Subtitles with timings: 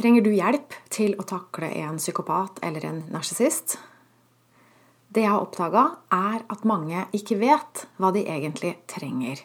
[0.00, 3.74] Trenger du hjelp til å takle en psykopat eller en narsissist?
[5.12, 9.42] Det jeg har oppdaga, er at mange ikke vet hva de egentlig trenger.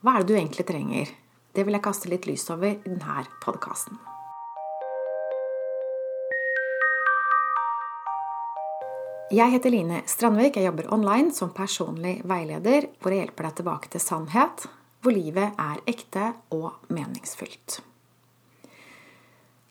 [0.00, 1.10] Hva er det du egentlig trenger?
[1.52, 4.00] Det vil jeg kaste litt lys over i denne podkasten.
[9.36, 10.56] Jeg heter Line Strandvik.
[10.56, 14.64] Jeg jobber online som personlig veileder, hvor jeg hjelper deg tilbake til sannhet,
[15.04, 17.82] hvor livet er ekte og meningsfylt.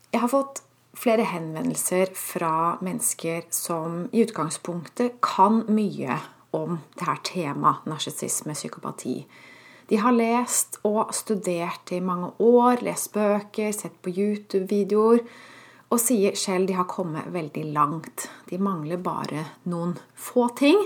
[0.10, 0.64] Jeg har fått
[0.98, 6.18] flere henvendelser fra mennesker som i utgangspunktet kan mye
[6.56, 9.22] om det her temaet narsissisme, psykopati.
[9.90, 15.22] De har lest og studert i mange år, lest bøker, sett på YouTube-videoer,
[15.90, 18.28] og sier selv de har kommet veldig langt.
[18.50, 20.82] De mangler bare noen få ting,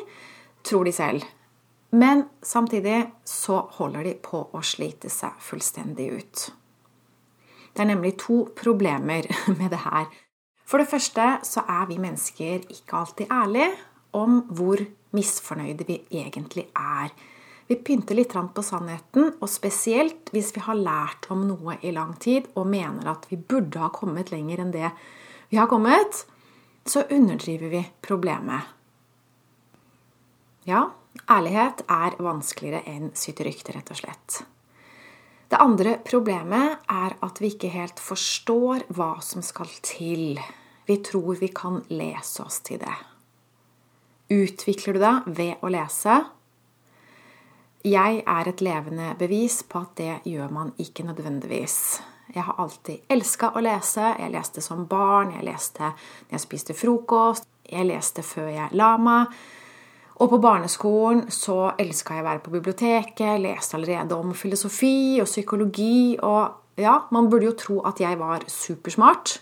[0.63, 1.23] tror de selv.
[1.91, 6.45] Men samtidig så holder de på å slite seg fullstendig ut.
[7.73, 9.27] Det er nemlig to problemer
[9.59, 10.07] med det her.
[10.65, 13.71] For det første så er vi mennesker ikke alltid ærlige
[14.13, 14.81] om hvor
[15.13, 17.09] misfornøyde vi egentlig er.
[17.67, 22.13] Vi pynter litt på sannheten, og spesielt hvis vi har lært om noe i lang
[22.19, 24.89] tid og mener at vi burde ha kommet lenger enn det
[25.49, 26.25] vi har kommet,
[26.85, 28.67] så underdriver vi problemet.
[30.67, 30.89] Ja,
[31.29, 34.43] ærlighet er vanskeligere enn syterykte, rett og slett.
[35.53, 40.39] Det andre problemet er at vi ikke helt forstår hva som skal til.
[40.89, 42.95] Vi tror vi kan lese oss til det.
[44.33, 46.15] Utvikler du deg ved å lese?
[47.85, 51.77] Jeg er et levende bevis på at det gjør man ikke nødvendigvis.
[52.33, 54.09] Jeg har alltid elska å lese.
[54.23, 58.95] Jeg leste som barn, jeg leste når jeg spiste frokost, jeg leste før jeg la
[58.97, 59.37] meg.
[60.21, 65.29] Og på barneskolen så elska jeg å være på biblioteket, leste allerede om filosofi og
[65.29, 66.19] psykologi.
[66.21, 69.39] Og ja, man burde jo tro at jeg var supersmart,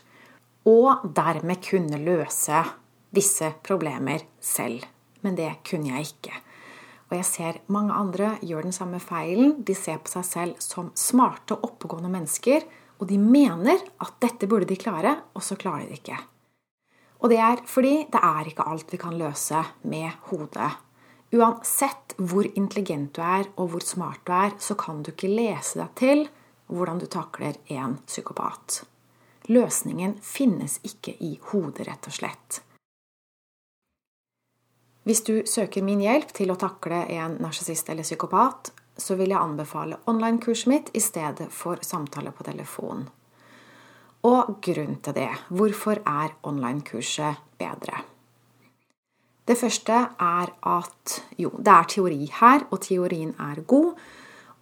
[0.69, 2.63] og dermed kunne løse
[3.11, 4.87] visse problemer selv.
[5.21, 6.39] Men det kunne jeg ikke.
[7.11, 9.57] Og jeg ser mange andre gjør den samme feilen.
[9.67, 12.63] De ser på seg selv som smarte og oppegående mennesker,
[13.01, 16.21] og de mener at dette burde de klare, og så klarer de det ikke.
[17.21, 20.71] Og det er fordi det er ikke alt vi kan løse med hodet.
[21.31, 25.79] Uansett hvor intelligent du er og hvor smart du er, så kan du ikke lese
[25.79, 26.25] deg til
[26.71, 28.81] hvordan du takler en psykopat.
[29.51, 32.61] Løsningen finnes ikke i hodet, rett og slett.
[35.03, 39.41] Hvis du søker min hjelp til å takle en narsissist eller psykopat, så vil jeg
[39.41, 43.07] anbefale online-kurset mitt i stedet for samtale på telefon.
[44.27, 45.29] Og grunn til det.
[45.49, 48.03] Hvorfor er online-kurset bedre?
[49.45, 53.95] Det første er at jo, det er teori her, og teorien er god.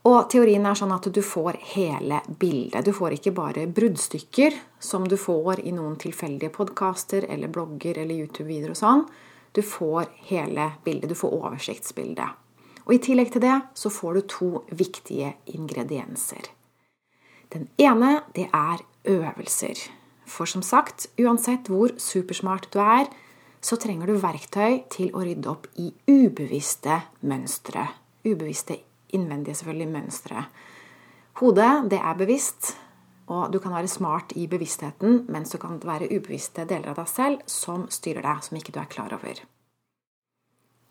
[0.07, 2.85] Og teorien er sånn at du får hele bildet.
[2.87, 8.23] Du får ikke bare bruddstykker, som du får i noen tilfeldige podkaster eller blogger eller
[8.23, 9.03] YouTube-videoer og sånn.
[9.51, 11.11] Du får hele bildet.
[11.11, 12.39] Du får oversiktsbildet.
[12.87, 16.47] Og i tillegg til det så får du to viktige ingredienser.
[17.53, 19.89] Den ene, det er øvelser.
[20.29, 23.09] For som sagt, uansett hvor supersmart du er,
[23.61, 27.87] så trenger du verktøy til å rydde opp i ubevisste mønstre.
[28.23, 28.77] Ubevisste
[29.15, 30.45] innvendige, selvfølgelig, mønstre.
[31.41, 32.75] Hodet, det er bevisst,
[33.29, 37.09] og du kan være smart i bevisstheten, mens du kan være ubevisste deler av deg
[37.11, 39.41] selv som styrer deg, som ikke du er klar over.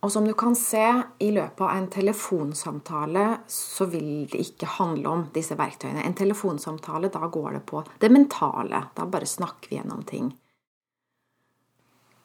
[0.00, 5.10] Og som du kan se i løpet av en telefonsamtale, så vil det ikke handle
[5.10, 6.04] om disse verktøyene.
[6.06, 8.84] En telefonsamtale, da går det på det mentale.
[8.94, 10.31] Da bare snakker vi gjennom ting.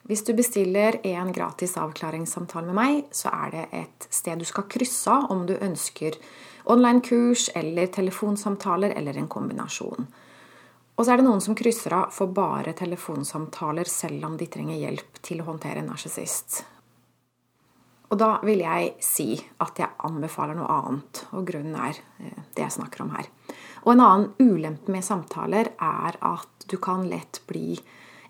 [0.04, 4.68] Hvis du bestiller en gratis avklaringssamtale med meg, så er det et sted du skal
[4.70, 6.20] krysse av om du ønsker
[6.70, 10.06] online-kurs eller telefonsamtaler eller en kombinasjon.
[10.94, 14.78] Og så er det noen som krysser av for bare telefonsamtaler selv om de trenger
[14.84, 16.62] hjelp til å håndtere en narsissist.
[18.14, 19.32] Og da vil jeg si
[19.64, 23.26] at jeg anbefaler noe annet, og grunnen er eh, det jeg snakker om her.
[23.84, 27.80] Og en annen ulempe med samtaler er at du kan lett bli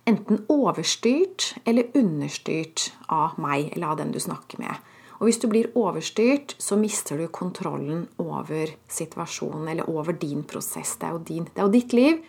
[0.08, 4.92] enten overstyrt eller understyrt av meg eller av den du snakker med.
[5.20, 10.96] Og hvis du blir overstyrt, så mister du kontrollen over situasjonen eller over din prosess.
[11.00, 12.24] Det er jo, din, det er jo ditt liv,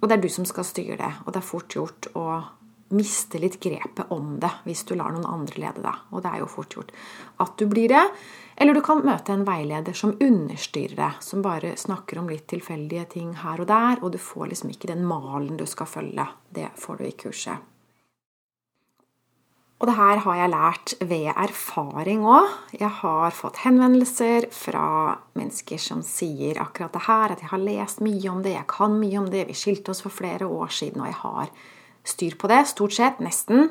[0.00, 1.10] og det er du som skal styre det.
[1.24, 2.28] Og det er fort gjort å
[2.94, 6.06] miste litt grepet om det hvis du lar noen andre lede deg.
[6.14, 6.94] Og det er jo fort gjort
[7.42, 8.04] at du blir det.
[8.56, 13.08] Eller du kan møte en veileder som understyrer deg, som bare snakker om litt tilfeldige
[13.16, 16.28] ting her og der, og du får liksom ikke den malen du skal følge.
[16.54, 17.70] Det får du i kurset.
[19.82, 22.46] Og det her har jeg lært ved erfaring òg.
[22.78, 24.86] Jeg har fått henvendelser fra
[25.36, 28.94] mennesker som sier akkurat det her, at jeg har lest mye om det, jeg kan
[29.00, 31.52] mye om det, vi skilte oss for flere år siden, og jeg har
[32.04, 33.70] styr på det, stort sett, nesten.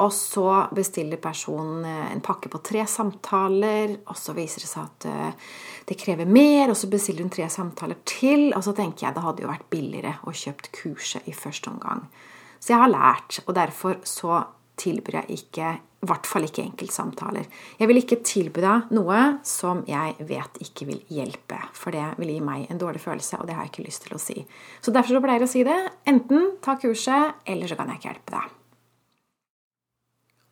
[0.00, 4.86] Og så bestiller personen eh, en pakke på tre samtaler, og så viser det seg
[4.86, 5.48] at eh,
[5.90, 9.24] det krever mer, og så bestiller hun tre samtaler til, og så tenker jeg det
[9.26, 12.06] hadde jo vært billigere å kjøpt kurset i første omgang.
[12.60, 14.44] Så jeg har lært, og derfor så
[14.80, 17.44] tilbyr jeg ikke i hvert fall ikke enkeltsamtaler.
[17.76, 22.32] Jeg vil ikke tilby deg noe som jeg vet ikke vil hjelpe, for det vil
[22.32, 24.38] gi meg en dårlig følelse, og det har jeg ikke lyst til å si.
[24.80, 25.76] Så derfor så pleier jeg å si det.
[26.08, 28.56] Enten ta kurset, eller så kan jeg ikke hjelpe deg.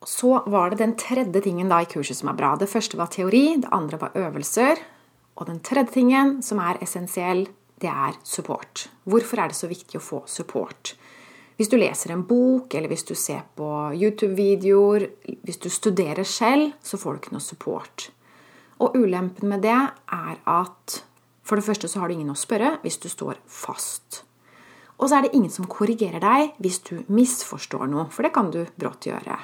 [0.09, 2.53] Så var det den tredje tingen da i kurset som er bra.
[2.61, 4.85] Det første var teori, det andre var øvelser.
[5.41, 7.47] Og den tredje tingen som er essensiell,
[7.81, 8.89] det er support.
[9.09, 10.97] Hvorfor er det så viktig å få support?
[11.59, 13.67] Hvis du leser en bok, eller hvis du ser på
[13.99, 15.09] YouTube-videoer,
[15.43, 18.05] hvis du studerer selv, så får du ikke noe support.
[18.79, 21.01] Og ulempen med det er at
[21.43, 24.23] for det første så har du ingen å spørre hvis du står fast.
[24.99, 28.53] Og så er det ingen som korrigerer deg hvis du misforstår noe, for det kan
[28.55, 29.41] du brått gjøre.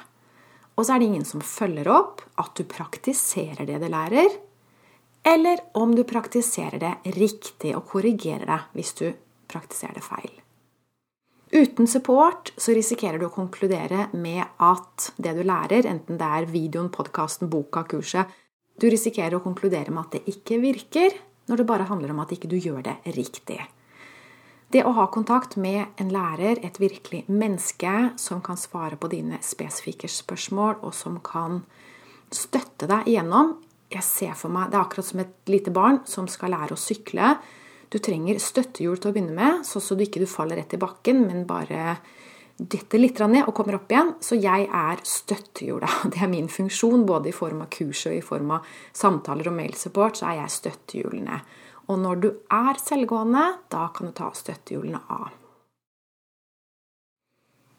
[0.75, 4.39] Og så er det ingen som følger opp at du praktiserer det du lærer,
[5.25, 9.07] eller om du praktiserer det riktig og korrigerer deg hvis du
[9.51, 10.44] praktiserer det feil.
[11.55, 16.49] Uten support så risikerer du å konkludere med at det du lærer, enten det er
[16.51, 18.33] videoen, podkasten, boka, kurset
[18.75, 21.15] Du risikerer å konkludere med at det ikke virker,
[21.47, 23.61] når det bare handler om at ikke du gjør det riktig.
[24.67, 29.39] Det å ha kontakt med en lærer, et virkelig menneske som kan svare på dine
[29.39, 31.61] spesifikke spørsmål, og som kan
[32.35, 33.61] støtte deg igjennom
[33.93, 36.81] Jeg ser for meg Det er akkurat som et lite barn som skal lære å
[36.81, 37.37] sykle
[37.95, 41.21] du trenger støttehjul til å begynne med, så, så du ikke faller rett i bakken,
[41.29, 41.95] men bare
[42.55, 44.13] detter litt ned og kommer opp igjen.
[44.23, 46.01] Så jeg er støttehjulet.
[46.11, 49.55] Det er min funksjon, både i form av kurs og i form av samtaler og
[49.61, 51.39] mailsupport, så er jeg støttehjulene.
[51.87, 55.31] Og når du er selvgående, da kan du ta støttehjulene av.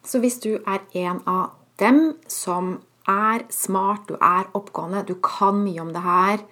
[0.06, 2.78] Så hvis du er en av dem som
[3.10, 6.46] er smart, du er oppgående, du kan mye om det her,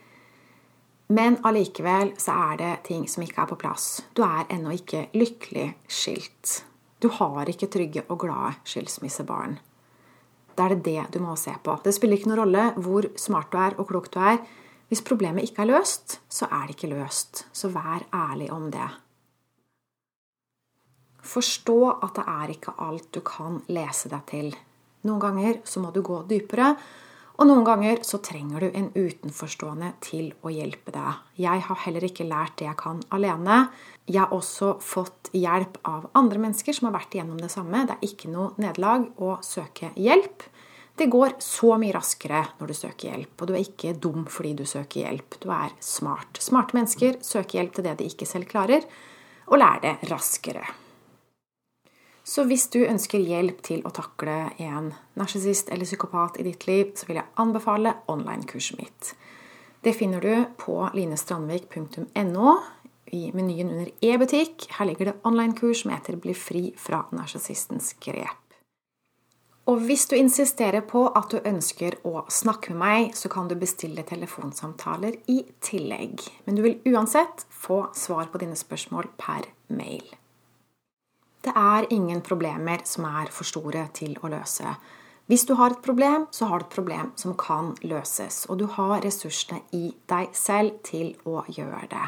[1.12, 3.88] men allikevel så er det ting som ikke er på plass.
[4.16, 6.64] Du er ennå ikke lykkelig skilt.
[7.00, 9.58] Du har ikke trygge og glade skilsmissebarn.
[10.56, 11.76] Da er det det du må se på.
[11.84, 14.38] Det spiller ikke noen rolle hvor smart du er og klok du er.
[14.88, 17.46] Hvis problemet ikke er løst, så er det ikke løst.
[17.52, 18.88] Så vær ærlig om det.
[21.24, 24.54] Forstå at det er ikke alt du kan lese deg til.
[25.04, 26.74] Noen ganger så må du gå dypere,
[27.34, 31.22] og noen ganger så trenger du en utenforstående til å hjelpe deg.
[31.42, 33.64] Jeg har heller ikke lært det jeg kan alene.
[34.06, 37.82] Jeg har også fått hjelp av andre mennesker som har vært igjennom det samme.
[37.88, 40.46] Det er ikke noe nederlag å søke hjelp.
[40.94, 44.54] Det går så mye raskere når du søker hjelp, og du er ikke dum fordi
[44.60, 45.40] du søker hjelp.
[45.42, 46.38] Du er smart.
[46.38, 48.86] Smarte mennesker søker hjelp til det de ikke selv klarer,
[49.50, 50.83] og lærer det raskere.
[52.24, 56.94] Så hvis du ønsker hjelp til å takle en narsissist eller psykopat i ditt liv,
[56.96, 59.10] så vil jeg anbefale online-kurset mitt.
[59.84, 62.54] Det finner du på linestrandvik.no
[63.12, 64.70] i menyen under e-butikk.
[64.78, 68.40] Her ligger det online-kurs som heter 'Bli fri fra narsissistens grep'.
[69.66, 73.54] Og hvis du insisterer på at du ønsker å snakke med meg, så kan du
[73.54, 76.20] bestille telefonsamtaler i tillegg.
[76.44, 80.04] Men du vil uansett få svar på dine spørsmål per mail.
[81.44, 84.77] Det er ingen problemer som er for store til å løse.
[85.29, 88.67] Hvis du har et problem, så har du et problem som kan løses, og du
[88.69, 92.06] har ressursene i deg selv til å gjøre det.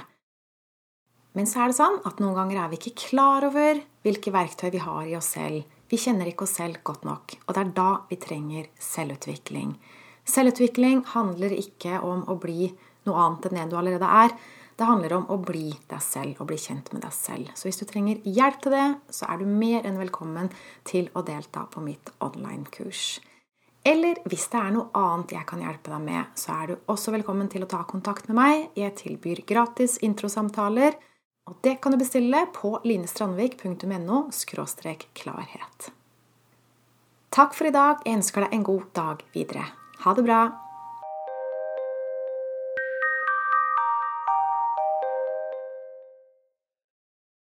[1.37, 4.71] Men så er det sånn at noen ganger er vi ikke klar over hvilke verktøy
[4.73, 5.65] vi har i oss selv.
[5.89, 9.75] Vi kjenner ikke oss selv godt nok, og det er da vi trenger selvutvikling.
[10.27, 12.71] Selvutvikling handler ikke om å bli
[13.07, 14.33] noe annet enn det du allerede er.
[14.77, 17.49] Det handler om å bli deg selv og bli kjent med deg selv.
[17.57, 20.51] Så hvis du trenger hjelp til det, så er du mer enn velkommen
[20.85, 23.07] til å delta på mitt online-kurs.
[23.87, 27.15] Eller hvis det er noe annet jeg kan hjelpe deg med, så er du også
[27.15, 28.67] velkommen til å ta kontakt med meg.
[28.77, 30.99] Jeg tilbyr gratis introsamtaler,
[31.47, 34.21] og det kan du bestille på linestrandvik.no
[35.15, 35.91] klarhet.
[37.31, 38.05] Takk for i dag.
[38.05, 39.71] Jeg ønsker deg en god dag videre.
[40.03, 40.66] Ha det bra.